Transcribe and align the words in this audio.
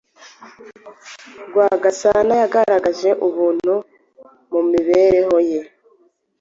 Rwagasana 1.47 2.33
yagaragaje 2.41 3.09
ubumuntu 3.25 3.73
mu 4.51 4.61
mibereho 4.71 5.37
ye, 5.49 5.61